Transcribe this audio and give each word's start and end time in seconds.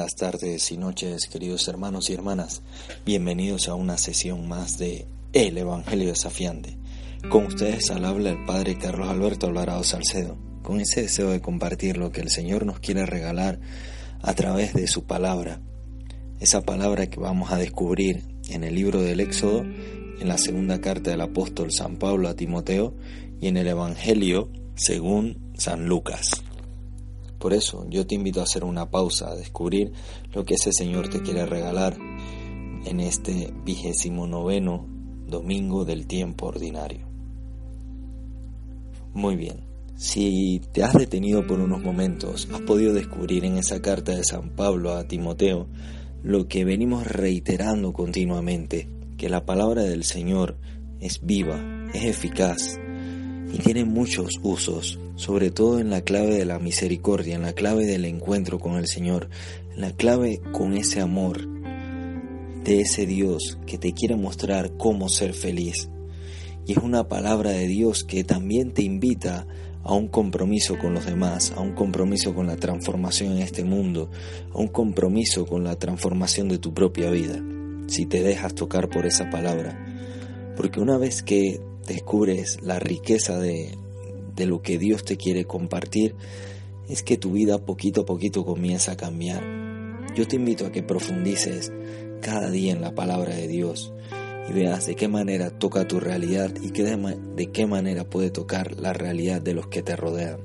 Días, 0.00 0.14
tardes 0.16 0.72
y 0.72 0.78
noches, 0.78 1.26
queridos 1.26 1.68
hermanos 1.68 2.08
y 2.08 2.14
hermanas. 2.14 2.62
Bienvenidos 3.04 3.68
a 3.68 3.74
una 3.74 3.98
sesión 3.98 4.48
más 4.48 4.78
de 4.78 5.06
El 5.34 5.58
Evangelio 5.58 6.08
Desafiante. 6.08 6.78
Con 7.28 7.44
ustedes 7.44 7.90
al 7.90 8.06
habla 8.06 8.30
el 8.30 8.46
Padre 8.46 8.78
Carlos 8.78 9.08
Alberto 9.10 9.46
Alvarado 9.46 9.84
Salcedo, 9.84 10.38
con 10.62 10.80
ese 10.80 11.02
deseo 11.02 11.30
de 11.30 11.42
compartir 11.42 11.98
lo 11.98 12.12
que 12.12 12.22
el 12.22 12.30
Señor 12.30 12.64
nos 12.64 12.80
quiere 12.80 13.04
regalar 13.04 13.60
a 14.22 14.32
través 14.32 14.72
de 14.72 14.86
su 14.86 15.04
palabra. 15.04 15.60
Esa 16.40 16.62
palabra 16.62 17.08
que 17.08 17.20
vamos 17.20 17.52
a 17.52 17.58
descubrir 17.58 18.22
en 18.48 18.64
el 18.64 18.76
libro 18.76 19.02
del 19.02 19.20
Éxodo, 19.20 19.60
en 19.60 20.28
la 20.28 20.38
segunda 20.38 20.80
carta 20.80 21.10
del 21.10 21.20
apóstol 21.20 21.72
San 21.72 21.98
Pablo 21.98 22.30
a 22.30 22.36
Timoteo 22.36 22.94
y 23.38 23.48
en 23.48 23.58
el 23.58 23.68
Evangelio 23.68 24.50
según 24.76 25.52
San 25.58 25.84
Lucas. 25.84 26.39
Por 27.40 27.54
eso 27.54 27.86
yo 27.88 28.06
te 28.06 28.14
invito 28.14 28.40
a 28.40 28.44
hacer 28.44 28.64
una 28.64 28.90
pausa, 28.90 29.30
a 29.30 29.34
descubrir 29.34 29.92
lo 30.34 30.44
que 30.44 30.54
ese 30.54 30.72
Señor 30.72 31.08
te 31.08 31.22
quiere 31.22 31.46
regalar 31.46 31.96
en 32.84 33.00
este 33.00 33.52
vigésimo 33.64 34.26
noveno 34.26 34.86
domingo 35.26 35.86
del 35.86 36.06
tiempo 36.06 36.48
ordinario. 36.48 37.08
Muy 39.14 39.36
bien, 39.36 39.64
si 39.96 40.60
te 40.72 40.84
has 40.84 40.92
detenido 40.92 41.46
por 41.46 41.60
unos 41.60 41.82
momentos, 41.82 42.46
has 42.52 42.60
podido 42.60 42.92
descubrir 42.92 43.46
en 43.46 43.56
esa 43.56 43.80
carta 43.80 44.12
de 44.12 44.22
San 44.22 44.50
Pablo 44.50 44.92
a 44.92 45.08
Timoteo 45.08 45.66
lo 46.22 46.46
que 46.46 46.66
venimos 46.66 47.06
reiterando 47.06 47.94
continuamente, 47.94 48.86
que 49.16 49.30
la 49.30 49.46
palabra 49.46 49.82
del 49.82 50.04
Señor 50.04 50.58
es 51.00 51.24
viva, 51.24 51.58
es 51.94 52.04
eficaz 52.04 52.78
y 53.52 53.58
tiene 53.58 53.84
muchos 53.84 54.38
usos, 54.42 54.98
sobre 55.16 55.50
todo 55.50 55.78
en 55.78 55.90
la 55.90 56.02
clave 56.02 56.34
de 56.34 56.44
la 56.44 56.58
misericordia, 56.58 57.34
en 57.34 57.42
la 57.42 57.52
clave 57.52 57.86
del 57.86 58.04
encuentro 58.04 58.58
con 58.58 58.76
el 58.76 58.86
Señor, 58.86 59.28
en 59.74 59.80
la 59.80 59.92
clave 59.92 60.40
con 60.52 60.76
ese 60.76 61.00
amor 61.00 61.46
de 62.64 62.80
ese 62.80 63.06
Dios 63.06 63.58
que 63.66 63.78
te 63.78 63.92
quiere 63.92 64.16
mostrar 64.16 64.76
cómo 64.76 65.08
ser 65.08 65.34
feliz. 65.34 65.88
Y 66.66 66.72
es 66.72 66.78
una 66.78 67.08
palabra 67.08 67.50
de 67.50 67.66
Dios 67.66 68.04
que 68.04 68.22
también 68.22 68.72
te 68.72 68.82
invita 68.82 69.46
a 69.82 69.94
un 69.94 70.08
compromiso 70.08 70.78
con 70.78 70.94
los 70.94 71.06
demás, 71.06 71.52
a 71.56 71.60
un 71.60 71.72
compromiso 71.72 72.34
con 72.34 72.46
la 72.46 72.56
transformación 72.56 73.32
en 73.32 73.38
este 73.38 73.64
mundo, 73.64 74.10
a 74.52 74.58
un 74.58 74.68
compromiso 74.68 75.46
con 75.46 75.64
la 75.64 75.76
transformación 75.76 76.48
de 76.48 76.58
tu 76.58 76.74
propia 76.74 77.10
vida, 77.10 77.42
si 77.88 78.06
te 78.06 78.22
dejas 78.22 78.54
tocar 78.54 78.88
por 78.88 79.06
esa 79.06 79.30
palabra. 79.30 79.86
Porque 80.56 80.80
una 80.80 80.98
vez 80.98 81.22
que 81.22 81.60
descubres 81.92 82.58
la 82.62 82.78
riqueza 82.78 83.38
de, 83.38 83.76
de 84.34 84.46
lo 84.46 84.62
que 84.62 84.78
Dios 84.78 85.04
te 85.04 85.16
quiere 85.16 85.44
compartir, 85.44 86.14
es 86.88 87.02
que 87.02 87.16
tu 87.16 87.32
vida 87.32 87.58
poquito 87.58 88.02
a 88.02 88.06
poquito 88.06 88.44
comienza 88.44 88.92
a 88.92 88.96
cambiar. 88.96 89.42
Yo 90.14 90.26
te 90.26 90.36
invito 90.36 90.66
a 90.66 90.72
que 90.72 90.82
profundices 90.82 91.72
cada 92.20 92.50
día 92.50 92.72
en 92.72 92.80
la 92.80 92.94
palabra 92.94 93.34
de 93.34 93.46
Dios 93.48 93.92
y 94.48 94.52
veas 94.52 94.86
de 94.86 94.96
qué 94.96 95.08
manera 95.08 95.50
toca 95.50 95.86
tu 95.86 96.00
realidad 96.00 96.52
y 96.60 96.70
de 96.70 97.50
qué 97.52 97.66
manera 97.66 98.04
puede 98.04 98.30
tocar 98.30 98.78
la 98.80 98.92
realidad 98.92 99.40
de 99.40 99.54
los 99.54 99.68
que 99.68 99.82
te 99.82 99.94
rodean. 99.94 100.40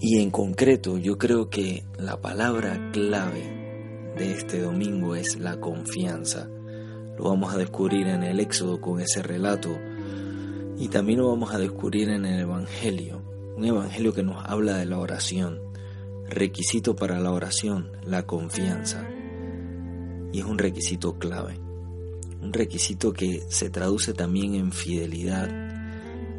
Y 0.00 0.20
en 0.20 0.30
concreto 0.30 0.96
yo 0.98 1.18
creo 1.18 1.50
que 1.50 1.84
la 1.98 2.20
palabra 2.20 2.90
clave 2.92 4.14
de 4.16 4.32
este 4.32 4.60
domingo 4.60 5.14
es 5.14 5.38
la 5.38 5.60
confianza. 5.60 6.48
Lo 7.18 7.24
vamos 7.24 7.52
a 7.52 7.58
descubrir 7.58 8.06
en 8.06 8.22
el 8.22 8.38
Éxodo 8.38 8.80
con 8.80 9.00
ese 9.00 9.22
relato 9.22 9.76
y 10.78 10.88
también 10.88 11.18
lo 11.18 11.28
vamos 11.28 11.52
a 11.52 11.58
descubrir 11.58 12.08
en 12.10 12.24
el 12.24 12.40
Evangelio. 12.40 13.20
Un 13.56 13.64
Evangelio 13.64 14.14
que 14.14 14.22
nos 14.22 14.44
habla 14.46 14.76
de 14.76 14.86
la 14.86 14.98
oración. 14.98 15.60
Requisito 16.28 16.94
para 16.94 17.18
la 17.18 17.32
oración, 17.32 17.90
la 18.04 18.24
confianza. 18.24 19.04
Y 20.32 20.38
es 20.38 20.44
un 20.44 20.58
requisito 20.58 21.18
clave. 21.18 21.58
Un 22.40 22.52
requisito 22.52 23.12
que 23.12 23.42
se 23.48 23.68
traduce 23.68 24.12
también 24.12 24.54
en 24.54 24.70
fidelidad, 24.70 25.48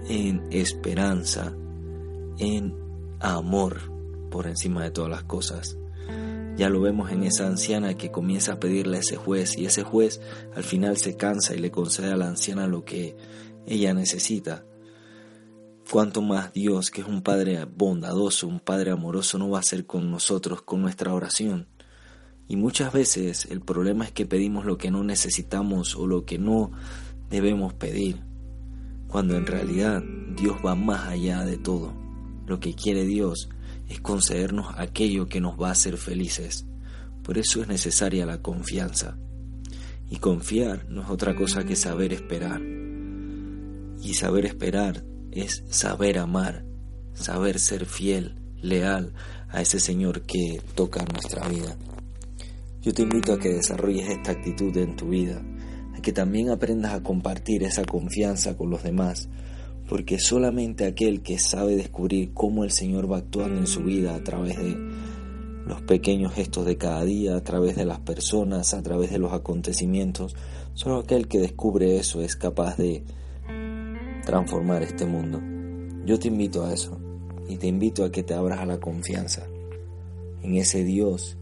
en 0.08 0.48
esperanza, 0.52 1.54
en 2.38 2.78
amor 3.20 3.82
por 4.32 4.48
encima 4.48 4.84
de 4.84 4.92
todas 4.92 5.12
las 5.12 5.24
cosas. 5.24 5.78
Ya 6.60 6.68
lo 6.68 6.82
vemos 6.82 7.10
en 7.10 7.24
esa 7.24 7.48
anciana 7.48 7.94
que 7.94 8.12
comienza 8.12 8.52
a 8.52 8.60
pedirle 8.60 8.98
a 8.98 9.00
ese 9.00 9.16
juez 9.16 9.58
y 9.58 9.66
ese 9.66 9.84
juez 9.84 10.20
al 10.54 10.66
final 10.66 10.98
se 10.98 11.16
cansa 11.16 11.56
y 11.56 11.60
le 11.60 11.72
concede 11.72 12.12
a 12.12 12.18
la 12.18 12.28
anciana 12.28 12.68
lo 12.68 12.84
que 12.84 13.16
ella 13.66 13.94
necesita. 13.94 14.66
Cuanto 15.90 16.22
más 16.22 16.52
Dios, 16.52 16.92
que 16.92 17.00
es 17.00 17.08
un 17.08 17.22
Padre 17.22 17.64
bondadoso, 17.64 18.46
un 18.46 18.60
Padre 18.60 18.92
amoroso, 18.92 19.38
no 19.38 19.50
va 19.50 19.60
a 19.60 19.62
hacer 19.62 19.86
con 19.86 20.12
nosotros, 20.12 20.62
con 20.62 20.82
nuestra 20.82 21.14
oración. 21.14 21.70
Y 22.50 22.58
muchas 22.58 22.92
veces 22.92 23.46
el 23.50 23.62
problema 23.62 24.04
es 24.04 24.12
que 24.12 24.26
pedimos 24.26 24.66
lo 24.66 24.78
que 24.78 24.92
no 24.92 25.02
necesitamos 25.02 25.96
o 25.96 26.08
lo 26.08 26.26
que 26.26 26.40
no 26.40 26.72
debemos 27.30 27.74
pedir, 27.74 28.22
cuando 29.08 29.38
en 29.38 29.48
realidad 29.48 30.04
Dios 30.36 30.58
va 30.66 30.76
más 30.76 31.08
allá 31.08 31.46
de 31.46 31.56
todo. 31.56 31.94
Lo 32.48 32.60
que 32.60 32.74
quiere 32.74 33.06
Dios 33.06 33.48
es 33.90 34.00
concedernos 34.00 34.68
aquello 34.78 35.28
que 35.28 35.42
nos 35.42 35.60
va 35.60 35.70
a 35.70 35.74
hacer 35.74 35.98
felices. 35.98 36.66
Por 37.24 37.38
eso 37.38 37.62
es 37.62 37.68
necesaria 37.68 38.26
la 38.26 38.42
confianza. 38.42 39.18
Y 40.10 40.18
confiar 40.18 40.88
no 40.90 41.02
es 41.02 41.10
otra 41.10 41.36
cosa 41.36 41.64
que 41.64 41.76
saber 41.76 42.14
esperar. 42.14 42.62
Y 44.02 44.14
saber 44.14 44.46
esperar 44.46 45.04
es 45.32 45.64
saber 45.70 46.18
amar, 46.18 46.66
saber 47.14 47.60
ser 47.60 47.86
fiel, 47.86 48.36
leal 48.62 49.14
a 49.50 49.62
ese 49.62 49.80
Señor 49.80 50.22
que 50.22 50.62
toca 50.76 51.04
nuestra 51.12 51.48
vida. 51.48 51.78
Yo 52.82 52.94
te 52.94 53.02
invito 53.02 53.34
a 53.34 53.40
que 53.40 53.50
desarrolles 53.50 54.10
esta 54.10 54.32
actitud 54.32 54.76
en 54.78 54.96
tu 54.96 55.10
vida, 55.10 55.42
a 55.96 56.02
que 56.02 56.14
también 56.14 56.50
aprendas 56.50 56.94
a 56.94 57.04
compartir 57.04 57.64
esa 57.64 57.84
confianza 57.84 58.56
con 58.56 58.70
los 58.70 58.84
demás, 58.84 59.30
porque 59.90 60.20
solamente 60.20 60.86
aquel 60.86 61.22
que 61.22 61.40
sabe 61.40 61.76
descubrir 61.76 62.32
cómo 62.36 62.64
el 62.64 62.70
Señor 62.70 63.12
va 63.12 63.18
actuando 63.18 63.60
en 63.60 63.66
su 63.66 63.82
vida 63.82 64.16
a 64.16 64.24
través 64.24 64.56
de 64.60 64.78
los 65.66 65.82
pequeños 65.82 66.34
gestos 66.34 66.68
de 66.68 66.78
cada 66.78 67.04
día, 67.04 67.36
a 67.36 67.44
través 67.44 67.76
de 67.76 67.86
las 67.86 68.00
personas, 68.00 68.76
a 68.76 68.84
través 68.84 69.10
de 69.10 69.18
los 69.18 69.34
acontecimientos, 69.34 70.36
solo 70.76 71.00
aquel 71.00 71.28
que 71.28 71.40
descubre 71.40 71.98
eso 71.98 72.22
es 72.22 72.36
capaz 72.36 72.78
de 72.78 73.04
transformar 74.26 74.84
este 74.84 75.08
mundo. 75.08 75.42
Yo 76.06 76.20
te 76.20 76.28
invito 76.28 76.64
a 76.64 76.74
eso 76.74 77.00
y 77.48 77.58
te 77.58 77.66
invito 77.66 78.04
a 78.04 78.12
que 78.12 78.22
te 78.22 78.36
abras 78.36 78.60
a 78.60 78.68
la 78.68 78.80
confianza 78.80 79.48
en 80.44 80.56
ese 80.56 80.84
Dios 80.84 81.36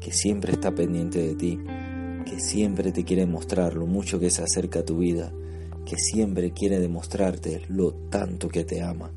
que 0.00 0.10
siempre 0.10 0.52
está 0.52 0.74
pendiente 0.74 1.20
de 1.20 1.34
ti, 1.36 1.60
que 2.24 2.40
siempre 2.40 2.90
te 2.90 3.04
quiere 3.04 3.26
mostrar 3.26 3.74
lo 3.74 3.86
mucho 3.86 4.18
que 4.18 4.30
se 4.30 4.42
acerca 4.42 4.80
a 4.80 4.84
tu 4.84 4.98
vida, 4.98 5.32
que 5.86 5.96
siempre 5.96 6.52
quiere 6.52 6.78
demostrarte 6.78 7.62
lo 7.68 7.94
tanto 8.10 8.48
que 8.48 8.64
te 8.64 8.82
ama. 8.82 9.10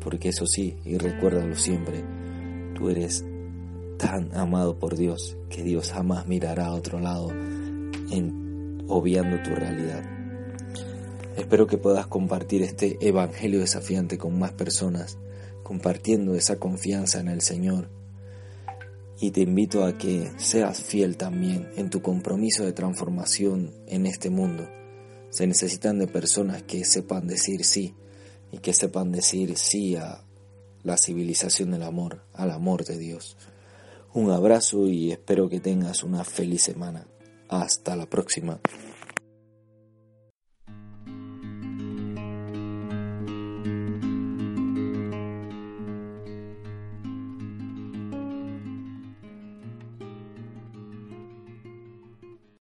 Porque 0.00 0.30
eso 0.30 0.46
sí, 0.46 0.76
y 0.84 0.96
recuérdalo 0.96 1.56
siempre, 1.56 2.04
tú 2.74 2.88
eres 2.88 3.24
tan 3.98 4.34
amado 4.34 4.78
por 4.78 4.96
Dios 4.96 5.36
que 5.50 5.62
Dios 5.62 5.92
jamás 5.92 6.26
mirará 6.26 6.66
a 6.66 6.74
otro 6.74 7.00
lado 7.00 7.30
en 8.10 8.84
obviando 8.88 9.42
tu 9.42 9.50
realidad. 9.50 10.02
Espero 11.36 11.66
que 11.66 11.78
puedas 11.78 12.06
compartir 12.06 12.62
este 12.62 12.96
evangelio 13.00 13.60
desafiante 13.60 14.16
con 14.16 14.38
más 14.38 14.52
personas, 14.52 15.18
compartiendo 15.62 16.34
esa 16.34 16.56
confianza 16.56 17.18
en 17.20 17.28
el 17.28 17.40
Señor 17.40 17.88
y 19.20 19.30
te 19.30 19.40
invito 19.40 19.84
a 19.84 19.96
que 19.96 20.30
seas 20.36 20.82
fiel 20.82 21.16
también 21.16 21.70
en 21.76 21.90
tu 21.90 22.02
compromiso 22.02 22.64
de 22.64 22.72
transformación 22.72 23.72
en 23.86 24.06
este 24.06 24.30
mundo. 24.30 24.68
Se 25.34 25.48
necesitan 25.48 25.98
de 25.98 26.06
personas 26.06 26.62
que 26.62 26.84
sepan 26.84 27.26
decir 27.26 27.64
sí 27.64 27.92
y 28.52 28.58
que 28.58 28.72
sepan 28.72 29.10
decir 29.10 29.58
sí 29.58 29.96
a 29.96 30.22
la 30.84 30.96
civilización 30.96 31.72
del 31.72 31.82
amor, 31.82 32.22
al 32.34 32.52
amor 32.52 32.84
de 32.84 32.98
Dios. 32.98 33.36
Un 34.12 34.30
abrazo 34.30 34.86
y 34.86 35.10
espero 35.10 35.48
que 35.48 35.58
tengas 35.58 36.04
una 36.04 36.22
feliz 36.22 36.62
semana. 36.62 37.08
Hasta 37.48 37.96
la 37.96 38.06
próxima. 38.06 38.60